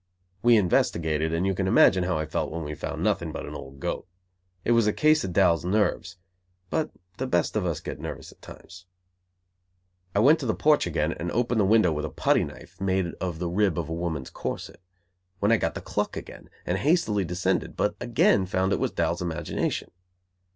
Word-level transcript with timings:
We 0.41 0.57
investigated, 0.57 1.31
and 1.31 1.45
you 1.45 1.53
can 1.53 1.67
imagine 1.67 2.05
how 2.05 2.17
I 2.17 2.25
felt 2.25 2.49
when 2.49 2.63
we 2.63 2.73
found 2.73 3.03
nothing 3.03 3.31
but 3.31 3.45
an 3.45 3.53
old 3.53 3.79
goat. 3.79 4.07
It 4.65 4.71
was 4.71 4.87
a 4.87 4.93
case 4.93 5.23
of 5.23 5.31
Dal's 5.31 5.63
nerves, 5.63 6.17
but 6.71 6.89
the 7.17 7.27
best 7.27 7.55
of 7.55 7.67
us 7.67 7.81
get 7.81 7.99
nervous 7.99 8.31
at 8.31 8.41
times. 8.41 8.87
I 10.15 10.19
went 10.19 10.39
to 10.39 10.47
the 10.47 10.55
porch 10.55 10.87
again 10.87 11.11
and 11.13 11.29
opened 11.31 11.61
the 11.61 11.65
window 11.65 11.91
with 11.91 12.05
a 12.05 12.09
putty 12.09 12.43
knife 12.43 12.81
(made 12.81 13.13
of 13.21 13.37
the 13.37 13.47
rib 13.47 13.77
of 13.77 13.89
a 13.89 13.93
woman's 13.93 14.31
corset), 14.31 14.81
when 15.37 15.51
I 15.51 15.57
got 15.57 15.75
the 15.75 15.81
"cluck" 15.81 16.17
again, 16.17 16.49
and 16.65 16.79
hastily 16.79 17.23
descended, 17.23 17.75
but 17.75 17.93
again 18.01 18.47
found 18.47 18.73
it 18.73 18.79
was 18.79 18.89
Dal's 18.89 19.21
imagination. 19.21 19.91